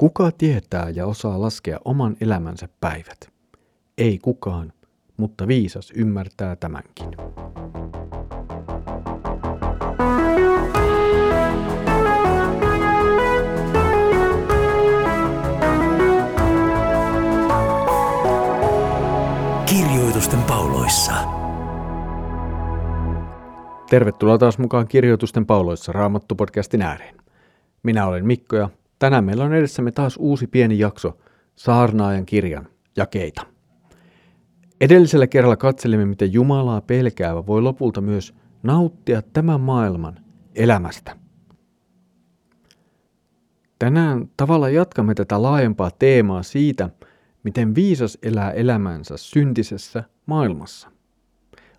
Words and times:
Kuka 0.00 0.30
tietää 0.38 0.90
ja 0.90 1.06
osaa 1.06 1.40
laskea 1.40 1.78
oman 1.84 2.16
elämänsä 2.20 2.68
päivät? 2.80 3.32
Ei 3.98 4.18
kukaan, 4.18 4.72
mutta 5.16 5.48
viisas 5.48 5.90
ymmärtää 5.90 6.56
tämänkin. 6.56 7.10
Kirjoitusten 19.66 20.42
pauloissa. 20.42 21.12
Tervetuloa 23.90 24.38
taas 24.38 24.58
mukaan 24.58 24.88
Kirjoitusten 24.88 25.46
pauloissa 25.46 25.92
Raamattu-podcastin 25.92 26.82
ääreen. 26.82 27.16
Minä 27.82 28.06
olen 28.06 28.26
Mikko 28.26 28.56
ja 28.56 28.70
tänään 29.00 29.24
meillä 29.24 29.44
on 29.44 29.54
edessämme 29.54 29.92
taas 29.92 30.16
uusi 30.16 30.46
pieni 30.46 30.78
jakso 30.78 31.18
Saarnaajan 31.56 32.26
kirjan 32.26 32.66
jakeita. 32.96 33.46
Edellisellä 34.80 35.26
kerralla 35.26 35.56
katselimme, 35.56 36.06
miten 36.06 36.32
Jumalaa 36.32 36.80
pelkäävä 36.80 37.46
voi 37.46 37.62
lopulta 37.62 38.00
myös 38.00 38.34
nauttia 38.62 39.22
tämän 39.22 39.60
maailman 39.60 40.20
elämästä. 40.54 41.16
Tänään 43.78 44.30
tavalla 44.36 44.68
jatkamme 44.68 45.14
tätä 45.14 45.42
laajempaa 45.42 45.90
teemaa 45.98 46.42
siitä, 46.42 46.90
miten 47.42 47.74
viisas 47.74 48.18
elää 48.22 48.50
elämänsä 48.50 49.16
syntisessä 49.16 50.04
maailmassa. 50.26 50.90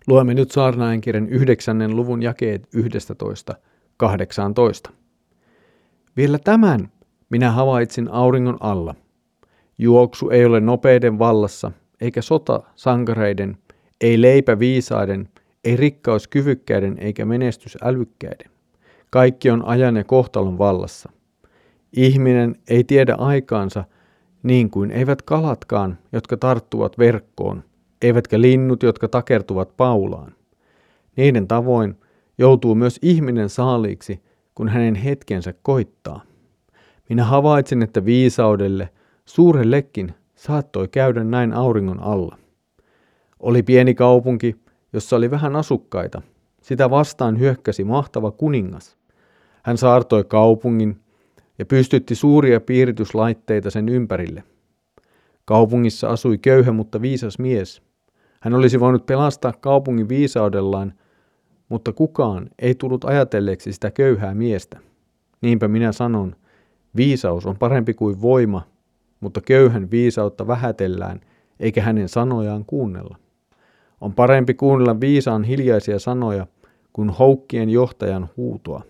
Luemme 0.06 0.34
nyt 0.34 0.50
saarnaajan 0.50 1.00
kirjan 1.00 1.28
9. 1.28 1.96
luvun 1.96 2.22
jakeet 2.22 2.68
11-18. 4.88 4.92
Vielä 6.16 6.38
tämän 6.38 6.92
minä 7.32 7.50
havaitsin 7.50 8.10
auringon 8.10 8.56
alla. 8.60 8.94
Juoksu 9.78 10.30
ei 10.30 10.44
ole 10.44 10.60
nopeiden 10.60 11.18
vallassa, 11.18 11.72
eikä 12.00 12.22
sota 12.22 12.62
sankareiden, 12.74 13.56
ei 14.00 14.22
leipä 14.22 14.58
viisaiden, 14.58 15.28
ei 15.64 15.76
rikkaus 15.76 16.28
kyvykkäiden 16.28 16.98
eikä 16.98 17.24
menestys 17.24 17.78
älykkäiden. 17.82 18.50
Kaikki 19.10 19.50
on 19.50 19.64
ajan 19.64 19.96
ja 19.96 20.04
kohtalon 20.04 20.58
vallassa. 20.58 21.12
Ihminen 21.96 22.56
ei 22.68 22.84
tiedä 22.84 23.14
aikaansa, 23.14 23.84
niin 24.42 24.70
kuin 24.70 24.90
eivät 24.90 25.22
kalatkaan, 25.22 25.98
jotka 26.12 26.36
tarttuvat 26.36 26.98
verkkoon, 26.98 27.64
eivätkä 28.02 28.40
linnut, 28.40 28.82
jotka 28.82 29.08
takertuvat 29.08 29.76
paulaan. 29.76 30.32
Niiden 31.16 31.48
tavoin 31.48 31.96
joutuu 32.38 32.74
myös 32.74 32.98
ihminen 33.02 33.48
saaliiksi, 33.48 34.22
kun 34.54 34.68
hänen 34.68 34.94
hetkensä 34.94 35.54
koittaa. 35.62 36.31
Minä 37.08 37.24
havaitsin, 37.24 37.82
että 37.82 38.04
viisaudelle, 38.04 38.88
suurellekin, 39.24 40.14
saattoi 40.34 40.88
käydä 40.88 41.24
näin 41.24 41.52
auringon 41.52 42.00
alla. 42.00 42.38
Oli 43.40 43.62
pieni 43.62 43.94
kaupunki, 43.94 44.56
jossa 44.92 45.16
oli 45.16 45.30
vähän 45.30 45.56
asukkaita. 45.56 46.22
Sitä 46.60 46.90
vastaan 46.90 47.38
hyökkäsi 47.38 47.84
mahtava 47.84 48.30
kuningas. 48.30 48.96
Hän 49.62 49.78
saartoi 49.78 50.24
kaupungin 50.24 51.00
ja 51.58 51.66
pystytti 51.66 52.14
suuria 52.14 52.60
piirityslaitteita 52.60 53.70
sen 53.70 53.88
ympärille. 53.88 54.42
Kaupungissa 55.44 56.08
asui 56.08 56.38
köyhä, 56.38 56.72
mutta 56.72 57.02
viisas 57.02 57.38
mies. 57.38 57.82
Hän 58.40 58.54
olisi 58.54 58.80
voinut 58.80 59.06
pelastaa 59.06 59.52
kaupungin 59.52 60.08
viisaudellaan, 60.08 60.92
mutta 61.68 61.92
kukaan 61.92 62.50
ei 62.58 62.74
tullut 62.74 63.04
ajatelleeksi 63.04 63.72
sitä 63.72 63.90
köyhää 63.90 64.34
miestä. 64.34 64.80
Niinpä 65.40 65.68
minä 65.68 65.92
sanon, 65.92 66.36
viisaus 66.96 67.46
on 67.46 67.58
parempi 67.58 67.94
kuin 67.94 68.20
voima, 68.22 68.62
mutta 69.20 69.40
köyhän 69.40 69.90
viisautta 69.90 70.46
vähätellään, 70.46 71.20
eikä 71.60 71.82
hänen 71.82 72.08
sanojaan 72.08 72.64
kuunnella. 72.64 73.16
On 74.00 74.14
parempi 74.14 74.54
kuunnella 74.54 75.00
viisaan 75.00 75.44
hiljaisia 75.44 75.98
sanoja 75.98 76.46
kuin 76.92 77.10
houkkien 77.10 77.70
johtajan 77.70 78.28
huutoa. 78.36 78.82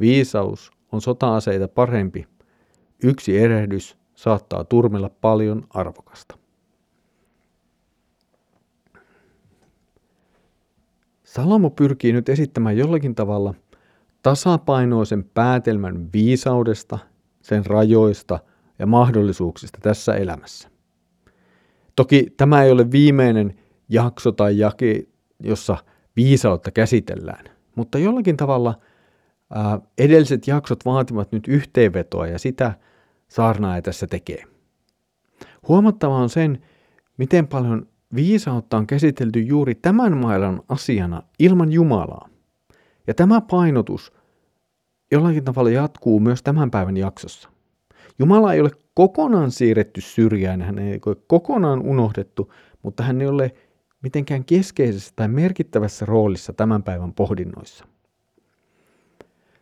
Viisaus 0.00 0.70
on 0.92 1.00
sota-aseita 1.00 1.68
parempi. 1.68 2.26
Yksi 3.02 3.38
erehdys 3.38 3.96
saattaa 4.14 4.64
turmella 4.64 5.10
paljon 5.20 5.66
arvokasta. 5.70 6.38
Salomo 11.24 11.70
pyrkii 11.70 12.12
nyt 12.12 12.28
esittämään 12.28 12.76
jollakin 12.76 13.14
tavalla 13.14 13.54
tasapainoisen 14.24 15.24
päätelmän 15.24 16.08
viisaudesta, 16.12 16.98
sen 17.42 17.66
rajoista 17.66 18.38
ja 18.78 18.86
mahdollisuuksista 18.86 19.78
tässä 19.82 20.14
elämässä. 20.14 20.68
Toki 21.96 22.26
tämä 22.36 22.62
ei 22.62 22.70
ole 22.70 22.90
viimeinen 22.90 23.54
jakso 23.88 24.32
tai 24.32 24.58
jake, 24.58 25.04
jossa 25.40 25.76
viisautta 26.16 26.70
käsitellään, 26.70 27.44
mutta 27.76 27.98
jollakin 27.98 28.36
tavalla 28.36 28.74
ää, 29.50 29.80
edelliset 29.98 30.46
jaksot 30.46 30.84
vaativat 30.84 31.32
nyt 31.32 31.48
yhteenvetoa 31.48 32.26
ja 32.26 32.38
sitä 32.38 32.74
saarnaaja 33.28 33.82
tässä 33.82 34.06
tekee. 34.06 34.44
Huomattava 35.68 36.16
on 36.16 36.30
sen, 36.30 36.62
miten 37.16 37.46
paljon 37.46 37.86
viisautta 38.14 38.76
on 38.76 38.86
käsitelty 38.86 39.40
juuri 39.40 39.74
tämän 39.74 40.16
maailman 40.16 40.62
asiana 40.68 41.22
ilman 41.38 41.72
Jumalaa. 41.72 42.33
Ja 43.06 43.14
tämä 43.14 43.40
painotus 43.40 44.12
jollakin 45.12 45.44
tavalla 45.44 45.70
jatkuu 45.70 46.20
myös 46.20 46.42
tämän 46.42 46.70
päivän 46.70 46.96
jaksossa. 46.96 47.48
Jumala 48.18 48.52
ei 48.52 48.60
ole 48.60 48.70
kokonaan 48.94 49.50
siirretty 49.50 50.00
syrjään, 50.00 50.62
hän 50.62 50.78
ei 50.78 51.00
ole 51.06 51.16
kokonaan 51.26 51.82
unohdettu, 51.82 52.52
mutta 52.82 53.02
hän 53.02 53.20
ei 53.20 53.26
ole 53.26 53.54
mitenkään 54.02 54.44
keskeisessä 54.44 55.12
tai 55.16 55.28
merkittävässä 55.28 56.06
roolissa 56.06 56.52
tämän 56.52 56.82
päivän 56.82 57.12
pohdinnoissa. 57.12 57.84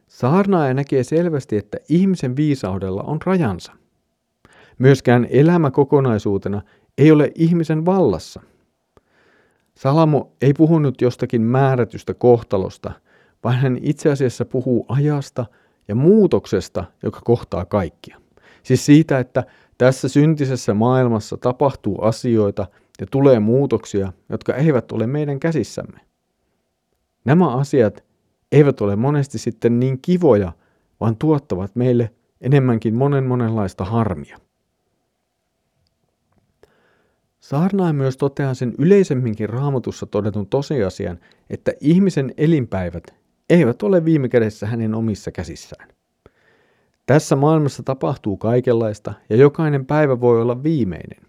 Saarnaaja 0.06 0.74
näkee 0.74 1.04
selvästi, 1.04 1.56
että 1.56 1.78
ihmisen 1.88 2.36
viisaudella 2.36 3.02
on 3.02 3.18
rajansa. 3.24 3.72
Myöskään 4.78 5.26
elämä 5.30 5.70
kokonaisuutena 5.70 6.62
ei 6.98 7.12
ole 7.12 7.32
ihmisen 7.34 7.86
vallassa. 7.86 8.40
Salamo 9.74 10.32
ei 10.40 10.52
puhunut 10.52 11.00
jostakin 11.00 11.42
määrätystä 11.42 12.14
kohtalosta, 12.14 12.92
vaan 13.44 13.56
hän 13.56 13.78
itse 13.82 14.10
asiassa 14.10 14.44
puhuu 14.44 14.86
ajasta 14.88 15.46
ja 15.88 15.94
muutoksesta, 15.94 16.84
joka 17.02 17.20
kohtaa 17.24 17.64
kaikkia. 17.64 18.20
Siis 18.62 18.86
siitä, 18.86 19.18
että 19.18 19.44
tässä 19.78 20.08
syntisessä 20.08 20.74
maailmassa 20.74 21.36
tapahtuu 21.36 22.02
asioita 22.02 22.66
ja 23.00 23.06
tulee 23.10 23.40
muutoksia, 23.40 24.12
jotka 24.28 24.54
eivät 24.54 24.92
ole 24.92 25.06
meidän 25.06 25.40
käsissämme. 25.40 26.00
Nämä 27.24 27.56
asiat 27.56 28.04
eivät 28.52 28.80
ole 28.80 28.96
monesti 28.96 29.38
sitten 29.38 29.80
niin 29.80 29.98
kivoja, 30.02 30.52
vaan 31.00 31.16
tuottavat 31.16 31.76
meille 31.76 32.10
enemmänkin 32.40 32.94
monen 32.94 33.24
monenlaista 33.24 33.84
harmia. 33.84 34.38
Saarnaaja 37.40 37.92
myös 37.92 38.16
toteaa 38.16 38.54
sen 38.54 38.74
yleisemminkin 38.78 39.48
raamatussa 39.48 40.06
todetun 40.06 40.46
tosiasian, 40.46 41.18
että 41.50 41.72
ihmisen 41.80 42.34
elinpäivät 42.36 43.21
eivät 43.52 43.82
ole 43.82 44.04
viime 44.04 44.28
kädessä 44.28 44.66
hänen 44.66 44.94
omissa 44.94 45.30
käsissään. 45.30 45.88
Tässä 47.06 47.36
maailmassa 47.36 47.82
tapahtuu 47.82 48.36
kaikenlaista 48.36 49.14
ja 49.30 49.36
jokainen 49.36 49.86
päivä 49.86 50.20
voi 50.20 50.42
olla 50.42 50.62
viimeinen. 50.62 51.26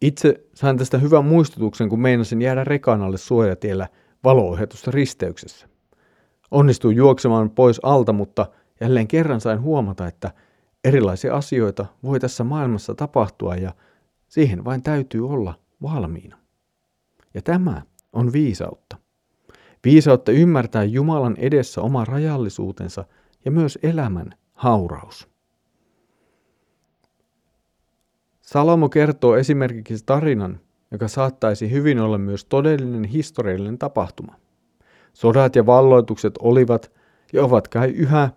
Itse 0.00 0.44
sain 0.54 0.78
tästä 0.78 0.98
hyvän 0.98 1.24
muistutuksen, 1.24 1.88
kun 1.88 2.00
meinasin 2.00 2.42
jäädä 2.42 2.64
rekan 2.64 3.02
alle 3.02 3.18
suojatiellä 3.18 3.88
valoohjatusta 4.24 4.90
risteyksessä. 4.90 5.68
Onnistuin 6.50 6.96
juoksemaan 6.96 7.50
pois 7.50 7.80
alta, 7.82 8.12
mutta 8.12 8.46
jälleen 8.80 9.08
kerran 9.08 9.40
sain 9.40 9.60
huomata, 9.60 10.06
että 10.06 10.30
erilaisia 10.84 11.36
asioita 11.36 11.86
voi 12.02 12.20
tässä 12.20 12.44
maailmassa 12.44 12.94
tapahtua 12.94 13.56
ja 13.56 13.72
siihen 14.28 14.64
vain 14.64 14.82
täytyy 14.82 15.28
olla 15.28 15.54
valmiina. 15.82 16.38
Ja 17.34 17.42
tämä 17.42 17.82
on 18.12 18.32
viisautta. 18.32 19.03
Viisautta 19.84 20.32
ymmärtää 20.32 20.84
Jumalan 20.84 21.36
edessä 21.38 21.80
oma 21.80 22.04
rajallisuutensa 22.04 23.04
ja 23.44 23.50
myös 23.50 23.78
elämän 23.82 24.34
hauraus. 24.54 25.28
Salomo 28.40 28.88
kertoo 28.88 29.36
esimerkiksi 29.36 30.04
tarinan, 30.06 30.60
joka 30.90 31.08
saattaisi 31.08 31.70
hyvin 31.70 32.00
olla 32.00 32.18
myös 32.18 32.44
todellinen 32.44 33.04
historiallinen 33.04 33.78
tapahtuma. 33.78 34.34
Sodat 35.12 35.56
ja 35.56 35.66
valloitukset 35.66 36.34
olivat 36.38 36.92
ja 37.32 37.44
ovat 37.44 37.68
kai 37.68 37.90
yhä 37.90 38.30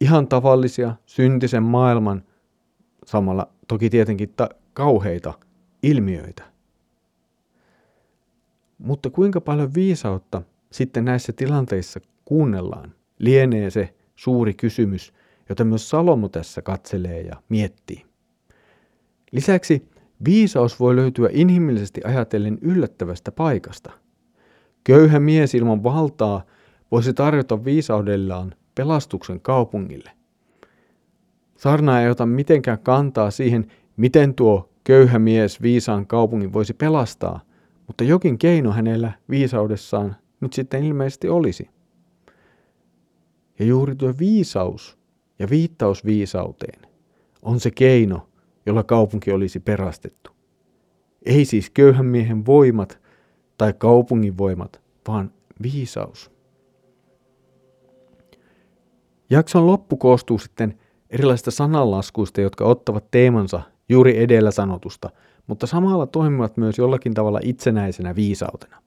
ihan 0.00 0.28
tavallisia 0.28 0.96
syntisen 1.06 1.62
maailman, 1.62 2.22
samalla 3.06 3.48
toki 3.68 3.90
tietenkin 3.90 4.32
ta- 4.36 4.48
kauheita 4.72 5.34
ilmiöitä. 5.82 6.42
Mutta 8.78 9.10
kuinka 9.10 9.40
paljon 9.40 9.74
viisautta 9.74 10.42
sitten 10.70 11.04
näissä 11.04 11.32
tilanteissa 11.32 12.00
kuunnellaan, 12.24 12.92
lienee 13.18 13.70
se 13.70 13.94
suuri 14.16 14.54
kysymys, 14.54 15.12
jota 15.48 15.64
myös 15.64 15.90
Salomo 15.90 16.28
tässä 16.28 16.62
katselee 16.62 17.20
ja 17.20 17.42
miettii. 17.48 18.04
Lisäksi 19.32 19.88
viisaus 20.24 20.80
voi 20.80 20.96
löytyä 20.96 21.28
inhimillisesti 21.32 22.00
ajatellen 22.04 22.58
yllättävästä 22.62 23.32
paikasta. 23.32 23.90
Köyhä 24.84 25.20
mies 25.20 25.54
ilman 25.54 25.82
valtaa 25.82 26.42
voisi 26.90 27.14
tarjota 27.14 27.64
viisaudellaan 27.64 28.54
pelastuksen 28.74 29.40
kaupungille. 29.40 30.10
Sarna 31.56 32.02
ei 32.02 32.10
ota 32.10 32.26
mitenkään 32.26 32.78
kantaa 32.78 33.30
siihen, 33.30 33.66
miten 33.96 34.34
tuo 34.34 34.68
köyhä 34.84 35.18
mies 35.18 35.62
viisaan 35.62 36.06
kaupungin 36.06 36.52
voisi 36.52 36.74
pelastaa, 36.74 37.40
mutta 37.86 38.04
jokin 38.04 38.38
keino 38.38 38.72
hänellä 38.72 39.12
viisaudessaan 39.30 40.16
nyt 40.40 40.52
sitten 40.52 40.84
ilmeisesti 40.84 41.28
olisi. 41.28 41.68
Ja 43.58 43.64
juuri 43.64 43.96
tuo 43.96 44.14
viisaus 44.18 44.98
ja 45.38 45.50
viittaus 45.50 46.04
viisauteen 46.04 46.82
on 47.42 47.60
se 47.60 47.70
keino, 47.70 48.28
jolla 48.66 48.82
kaupunki 48.82 49.32
olisi 49.32 49.60
perastettu. 49.60 50.30
Ei 51.26 51.44
siis 51.44 51.70
köyhän 51.70 52.06
miehen 52.06 52.46
voimat 52.46 53.00
tai 53.58 53.72
kaupungin 53.78 54.38
voimat, 54.38 54.80
vaan 55.08 55.32
viisaus. 55.62 56.30
Jakson 59.30 59.66
loppu 59.66 59.96
koostuu 59.96 60.38
sitten 60.38 60.78
erilaisista 61.10 61.50
sananlaskuista, 61.50 62.40
jotka 62.40 62.64
ottavat 62.64 63.10
teemansa 63.10 63.60
juuri 63.88 64.18
edellä 64.22 64.50
sanotusta, 64.50 65.10
mutta 65.46 65.66
samalla 65.66 66.06
toimivat 66.06 66.56
myös 66.56 66.78
jollakin 66.78 67.14
tavalla 67.14 67.40
itsenäisenä 67.42 68.14
viisautena. 68.14 68.82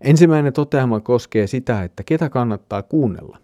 Ensimmäinen 0.00 0.52
toteama 0.52 1.00
koskee 1.00 1.46
sitä, 1.46 1.82
että 1.82 2.02
ketä 2.02 2.28
kannattaa 2.28 2.82
kuunnella. 2.82 3.38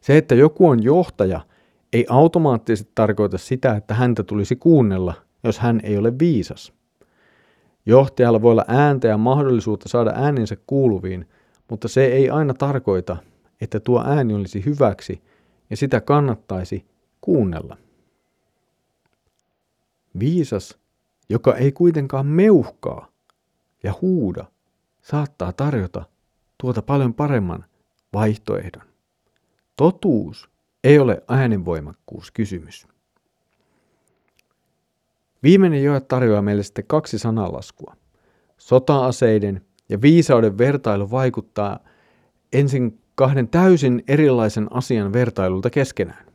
Se, 0.00 0.16
että 0.16 0.34
joku 0.34 0.68
on 0.68 0.82
johtaja, 0.82 1.40
ei 1.92 2.06
automaattisesti 2.08 2.92
tarkoita 2.94 3.38
sitä, 3.38 3.76
että 3.76 3.94
häntä 3.94 4.22
tulisi 4.22 4.56
kuunnella, 4.56 5.14
jos 5.44 5.58
hän 5.58 5.80
ei 5.82 5.98
ole 5.98 6.18
viisas. 6.18 6.72
Johtajalla 7.86 8.42
voi 8.42 8.52
olla 8.52 8.64
ääntä 8.68 9.08
ja 9.08 9.18
mahdollisuutta 9.18 9.88
saada 9.88 10.12
äänensä 10.14 10.56
kuuluviin, 10.66 11.28
mutta 11.70 11.88
se 11.88 12.04
ei 12.04 12.30
aina 12.30 12.54
tarkoita, 12.54 13.16
että 13.60 13.80
tuo 13.80 14.04
ääni 14.06 14.34
olisi 14.34 14.64
hyväksi 14.64 15.22
ja 15.70 15.76
sitä 15.76 16.00
kannattaisi 16.00 16.86
kuunnella. 17.20 17.76
Viisas, 20.18 20.78
joka 21.28 21.54
ei 21.54 21.72
kuitenkaan 21.72 22.26
meuhkaa 22.26 23.08
ja 23.82 23.94
huuda, 24.00 24.44
saattaa 25.06 25.52
tarjota 25.52 26.04
tuota 26.58 26.82
paljon 26.82 27.14
paremman 27.14 27.64
vaihtoehdon. 28.12 28.82
Totuus 29.76 30.50
ei 30.84 30.98
ole 30.98 31.22
äänenvoimakkuuskysymys. 31.28 32.86
Viimeinen 35.42 35.84
joe 35.84 36.00
tarjoaa 36.00 36.42
meille 36.42 36.62
sitten 36.62 36.86
kaksi 36.86 37.18
sananlaskua. 37.18 37.96
Sota-aseiden 38.58 39.66
ja 39.88 40.00
viisauden 40.02 40.58
vertailu 40.58 41.10
vaikuttaa 41.10 41.78
ensin 42.52 43.00
kahden 43.14 43.48
täysin 43.48 44.02
erilaisen 44.08 44.66
asian 44.72 45.12
vertailulta 45.12 45.70
keskenään. 45.70 46.26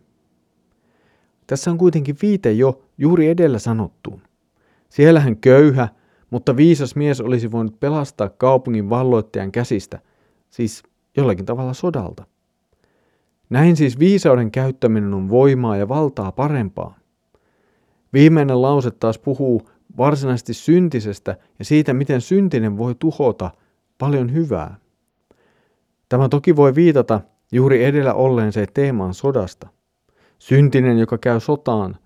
Tässä 1.47 1.71
on 1.71 1.77
kuitenkin 1.77 2.15
viite 2.21 2.51
jo 2.51 2.83
juuri 2.97 3.27
edellä 3.27 3.59
sanottuun. 3.59 4.21
Siellähän 4.89 5.38
köyhä, 5.38 5.89
mutta 6.31 6.57
viisas 6.57 6.95
mies 6.95 7.22
olisi 7.22 7.51
voinut 7.51 7.80
pelastaa 7.80 8.30
kaupungin 8.30 8.89
valloittajan 8.89 9.51
käsistä, 9.51 10.00
siis 10.50 10.83
jollakin 11.18 11.45
tavalla 11.45 11.74
sodalta. 11.74 12.25
Näin 13.50 13.75
siis 13.75 14.00
viisauden 14.00 14.51
käyttäminen 14.51 15.13
on 15.13 15.30
voimaa 15.30 15.78
ja 15.78 15.89
valtaa 15.89 16.31
parempaa. 16.31 17.00
Viimeinen 18.13 18.62
lause 18.62 18.92
taas 18.92 19.19
puhuu 19.19 19.69
varsinaisesti 19.98 20.54
syntisestä 20.54 21.38
ja 21.60 21.66
siitä, 21.66 21.94
miten 21.94 22.22
syntinen 22.22 22.78
voi 22.78 22.95
tuhota 23.00 23.51
paljon 23.98 24.33
hyvää. 24.33 24.75
Tämä 26.10 26.30
toki 26.30 26.56
voi 26.56 26.75
viitata 26.75 27.22
juuri 27.51 27.86
edellä 27.86 28.13
olleeseen 28.13 28.68
teemaan 28.74 29.13
sodasta. 29.13 29.68
Syntinen, 30.39 30.98
joka 30.98 31.18
käy 31.18 31.39
sotaan, 31.39 31.98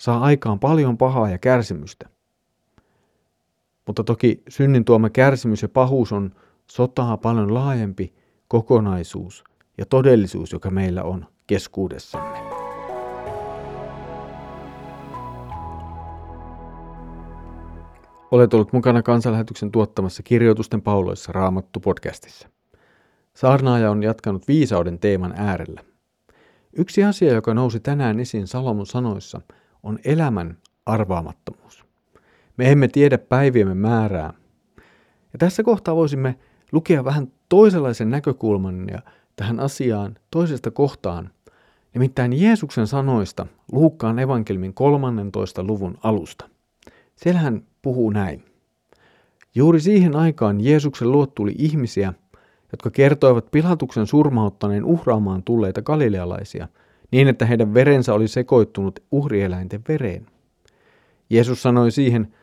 saa 0.00 0.20
aikaan 0.20 0.60
paljon 0.60 0.98
pahaa 0.98 1.30
ja 1.30 1.38
kärsimystä. 1.38 2.13
Mutta 3.86 4.04
toki 4.04 4.42
synnin 4.48 4.84
tuoma 4.84 5.10
kärsimys 5.10 5.62
ja 5.62 5.68
pahuus 5.68 6.12
on 6.12 6.34
sotaa 6.66 7.16
paljon 7.16 7.54
laajempi 7.54 8.14
kokonaisuus 8.48 9.44
ja 9.78 9.86
todellisuus, 9.86 10.52
joka 10.52 10.70
meillä 10.70 11.02
on 11.02 11.26
keskuudessamme. 11.46 12.38
Olet 18.30 18.54
ollut 18.54 18.72
mukana 18.72 19.02
kansanlähetyksen 19.02 19.72
tuottamassa 19.72 20.22
kirjoitusten 20.22 20.82
pauloissa 20.82 21.32
Raamattu 21.32 21.80
podcastissa. 21.80 22.48
Saarnaaja 23.34 23.90
on 23.90 24.02
jatkanut 24.02 24.48
viisauden 24.48 24.98
teeman 24.98 25.34
äärellä. 25.36 25.80
Yksi 26.72 27.04
asia, 27.04 27.32
joka 27.32 27.54
nousi 27.54 27.80
tänään 27.80 28.20
esiin 28.20 28.46
Salomon 28.46 28.86
sanoissa, 28.86 29.40
on 29.82 29.98
elämän 30.04 30.58
arvaamattomuus. 30.86 31.83
Me 32.56 32.72
emme 32.72 32.88
tiedä 32.88 33.18
päiviemme 33.18 33.74
määrää. 33.74 34.32
Ja 35.32 35.38
tässä 35.38 35.62
kohtaa 35.62 35.96
voisimme 35.96 36.38
lukea 36.72 37.04
vähän 37.04 37.32
toisenlaisen 37.48 38.10
näkökulman 38.10 38.88
ja 38.88 39.02
tähän 39.36 39.60
asiaan 39.60 40.16
toisesta 40.30 40.70
kohtaan, 40.70 41.30
nimittäin 41.94 42.42
Jeesuksen 42.42 42.86
sanoista 42.86 43.46
Luukkaan 43.72 44.18
evankelmin 44.18 44.74
13. 44.74 45.64
luvun 45.64 45.98
alusta. 46.02 46.48
Siellä 47.16 47.40
hän 47.40 47.62
puhuu 47.82 48.10
näin. 48.10 48.44
Juuri 49.54 49.80
siihen 49.80 50.16
aikaan 50.16 50.60
Jeesuksen 50.60 51.12
luot 51.12 51.34
tuli 51.34 51.54
ihmisiä, 51.58 52.14
jotka 52.72 52.90
kertoivat 52.90 53.50
Pilatuksen 53.50 54.06
surmauttaneen 54.06 54.84
uhraamaan 54.84 55.42
tulleita 55.42 55.82
galilealaisia, 55.82 56.68
niin 57.10 57.28
että 57.28 57.46
heidän 57.46 57.74
verensä 57.74 58.14
oli 58.14 58.28
sekoittunut 58.28 59.02
uhrieläinten 59.10 59.82
vereen. 59.88 60.26
Jeesus 61.30 61.62
sanoi 61.62 61.90
siihen, 61.90 62.34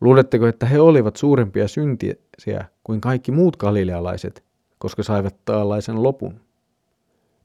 luuletteko, 0.00 0.46
että 0.46 0.66
he 0.66 0.80
olivat 0.80 1.16
suurempia 1.16 1.68
syntisiä 1.68 2.64
kuin 2.84 3.00
kaikki 3.00 3.32
muut 3.32 3.56
galilealaiset, 3.56 4.44
koska 4.78 5.02
saivat 5.02 5.36
tällaisen 5.44 6.02
lopun? 6.02 6.40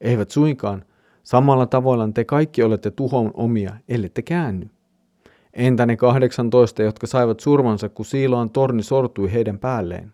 Eivät 0.01 0.31
suinkaan, 0.31 0.85
samalla 1.23 1.65
tavoilla 1.65 2.09
te 2.13 2.23
kaikki 2.23 2.63
olette 2.63 2.91
tuhon 2.91 3.31
omia, 3.33 3.75
ellette 3.89 4.21
käänny. 4.21 4.69
Entä 5.53 5.85
ne 5.85 5.97
18, 5.97 6.83
jotka 6.83 7.07
saivat 7.07 7.39
surmansa, 7.39 7.89
kun 7.89 8.05
Siiloan 8.05 8.49
torni 8.49 8.83
sortui 8.83 9.33
heidän 9.33 9.59
päälleen? 9.59 10.13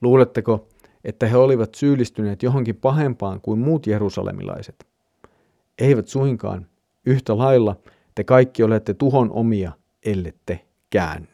Luuletteko, 0.00 0.68
että 1.04 1.26
he 1.26 1.36
olivat 1.36 1.74
syyllistyneet 1.74 2.42
johonkin 2.42 2.76
pahempaan 2.76 3.40
kuin 3.40 3.58
muut 3.58 3.86
jerusalemilaiset? 3.86 4.86
Eivät 5.78 6.08
suinkaan. 6.08 6.66
Yhtä 7.06 7.38
lailla 7.38 7.76
te 8.14 8.24
kaikki 8.24 8.62
olette 8.62 8.94
tuhon 8.94 9.30
omia, 9.30 9.72
ellette 10.06 10.65
käänny. 10.90 11.28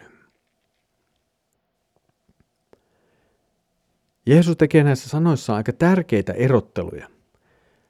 Jeesus 4.26 4.56
tekee 4.56 4.84
näissä 4.84 5.08
sanoissa 5.08 5.54
aika 5.54 5.72
tärkeitä 5.72 6.32
erotteluja. 6.32 7.08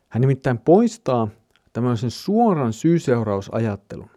Hän 0.08 0.20
nimittäin 0.20 0.58
poistaa 0.58 1.28
tämmöisen 1.72 2.10
suoran 2.10 2.72
syy-seurausajattelun. 2.72 4.10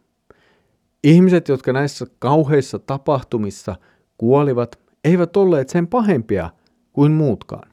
Ihmiset, 1.03 1.47
jotka 1.47 1.73
näissä 1.73 2.05
kauheissa 2.19 2.79
tapahtumissa 2.79 3.75
kuolivat, 4.17 4.79
eivät 5.03 5.37
olleet 5.37 5.69
sen 5.69 5.87
pahempia 5.87 6.49
kuin 6.93 7.11
muutkaan. 7.11 7.71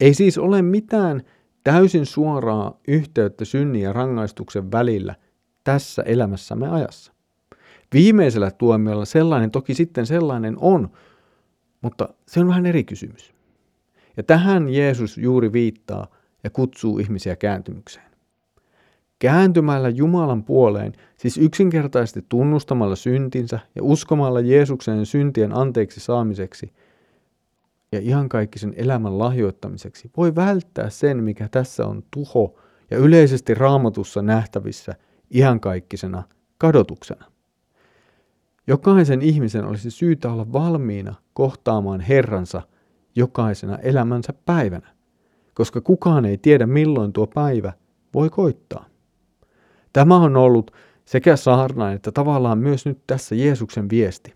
Ei 0.00 0.14
siis 0.14 0.38
ole 0.38 0.62
mitään 0.62 1.22
täysin 1.64 2.06
suoraa 2.06 2.80
yhteyttä 2.88 3.44
synnin 3.44 3.82
ja 3.82 3.92
rangaistuksen 3.92 4.72
välillä 4.72 5.14
tässä 5.64 6.02
elämässämme 6.02 6.68
ajassa. 6.68 7.12
Viimeisellä 7.92 8.50
tuomiolla 8.50 9.04
sellainen 9.04 9.50
toki 9.50 9.74
sitten 9.74 10.06
sellainen 10.06 10.56
on, 10.60 10.90
mutta 11.82 12.08
se 12.26 12.40
on 12.40 12.48
vähän 12.48 12.66
eri 12.66 12.84
kysymys. 12.84 13.34
Ja 14.16 14.22
tähän 14.22 14.68
Jeesus 14.68 15.18
juuri 15.18 15.52
viittaa 15.52 16.06
ja 16.44 16.50
kutsuu 16.50 16.98
ihmisiä 16.98 17.36
kääntymykseen. 17.36 18.08
Kääntymällä 19.18 19.88
Jumalan 19.88 20.44
puoleen, 20.44 20.92
siis 21.16 21.38
yksinkertaisesti 21.38 22.24
tunnustamalla 22.28 22.96
syntinsä 22.96 23.60
ja 23.74 23.82
uskomalla 23.82 24.40
Jeesuksen 24.40 25.06
syntien 25.06 25.56
anteeksi 25.56 26.00
saamiseksi 26.00 26.72
ja 27.92 28.00
iankaikkisen 28.02 28.74
elämän 28.76 29.18
lahjoittamiseksi, 29.18 30.10
voi 30.16 30.34
välttää 30.34 30.90
sen, 30.90 31.24
mikä 31.24 31.48
tässä 31.48 31.86
on 31.86 32.02
tuho 32.10 32.58
ja 32.90 32.98
yleisesti 32.98 33.54
raamatussa 33.54 34.22
nähtävissä 34.22 34.94
iankaikkisena 35.34 36.22
kadotuksena. 36.58 37.24
Jokaisen 38.68 39.22
ihmisen 39.22 39.64
olisi 39.64 39.90
syytä 39.90 40.32
olla 40.32 40.52
valmiina 40.52 41.14
kohtaamaan 41.34 42.00
Herransa 42.00 42.62
jokaisena 43.14 43.78
elämänsä 43.78 44.32
päivänä, 44.44 44.88
koska 45.54 45.80
kukaan 45.80 46.24
ei 46.24 46.38
tiedä 46.38 46.66
milloin 46.66 47.12
tuo 47.12 47.26
päivä 47.26 47.72
voi 48.14 48.30
koittaa. 48.30 48.84
Tämä 49.92 50.16
on 50.16 50.36
ollut 50.36 50.70
sekä 51.04 51.36
saarna 51.36 51.92
että 51.92 52.12
tavallaan 52.12 52.58
myös 52.58 52.86
nyt 52.86 52.98
tässä 53.06 53.34
Jeesuksen 53.34 53.90
viesti. 53.90 54.34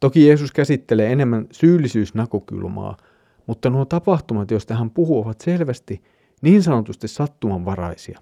Toki 0.00 0.26
Jeesus 0.26 0.52
käsittelee 0.52 1.12
enemmän 1.12 1.46
syyllisyysnäkökulmaa, 1.52 2.96
mutta 3.46 3.70
nuo 3.70 3.84
tapahtumat, 3.84 4.50
joista 4.50 4.74
hän 4.74 4.90
puhuu, 4.90 5.22
ovat 5.22 5.40
selvästi 5.40 6.02
niin 6.42 6.62
sanotusti 6.62 7.08
sattumanvaraisia. 7.08 8.20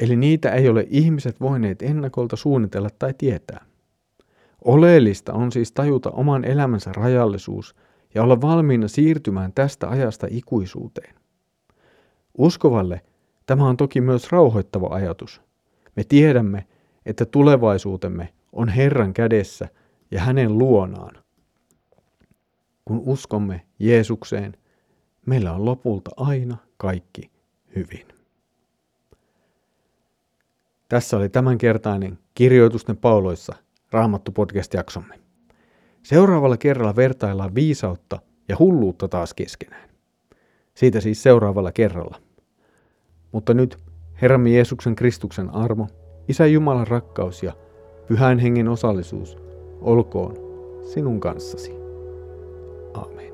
Eli 0.00 0.16
niitä 0.16 0.50
ei 0.50 0.68
ole 0.68 0.86
ihmiset 0.90 1.40
voineet 1.40 1.82
ennakolta 1.82 2.36
suunnitella 2.36 2.88
tai 2.98 3.14
tietää. 3.18 3.64
Oleellista 4.64 5.32
on 5.32 5.52
siis 5.52 5.72
tajuta 5.72 6.10
oman 6.10 6.44
elämänsä 6.44 6.92
rajallisuus 6.92 7.76
ja 8.14 8.22
olla 8.22 8.40
valmiina 8.40 8.88
siirtymään 8.88 9.52
tästä 9.52 9.88
ajasta 9.88 10.26
ikuisuuteen. 10.30 11.14
Uskovalle 12.38 13.00
tämä 13.46 13.68
on 13.68 13.76
toki 13.76 14.00
myös 14.00 14.32
rauhoittava 14.32 14.88
ajatus. 14.90 15.42
Me 15.96 16.04
tiedämme, 16.04 16.66
että 17.06 17.24
tulevaisuutemme 17.24 18.32
on 18.52 18.68
Herran 18.68 19.14
kädessä 19.14 19.68
ja 20.10 20.20
hänen 20.20 20.58
luonaan. 20.58 21.14
Kun 22.84 23.02
uskomme 23.06 23.62
Jeesukseen, 23.78 24.56
meillä 25.26 25.52
on 25.52 25.64
lopulta 25.64 26.10
aina 26.16 26.56
kaikki 26.76 27.30
hyvin. 27.76 28.06
Tässä 30.88 31.16
oli 31.16 31.28
tämänkertainen 31.28 32.18
Kirjoitusten 32.34 32.96
pauloissa 32.96 33.54
Raamattu 33.92 34.32
podcast-jaksomme. 34.32 35.14
Seuraavalla 36.02 36.56
kerralla 36.56 36.96
vertaillaan 36.96 37.54
viisautta 37.54 38.18
ja 38.48 38.56
hulluutta 38.58 39.08
taas 39.08 39.34
keskenään. 39.34 39.88
Siitä 40.74 41.00
siis 41.00 41.22
seuraavalla 41.22 41.72
kerralla. 41.72 42.20
Mutta 43.32 43.54
nyt 43.54 43.78
Herramme 44.22 44.50
Jeesuksen 44.50 44.96
Kristuksen 44.96 45.50
armo, 45.50 45.88
Isä 46.28 46.46
Jumalan 46.46 46.86
rakkaus 46.86 47.42
ja 47.42 47.52
Pyhän 48.06 48.38
Hengen 48.38 48.68
osallisuus 48.68 49.36
olkoon 49.80 50.34
sinun 50.82 51.20
kanssasi. 51.20 51.72
Amen. 52.94 53.26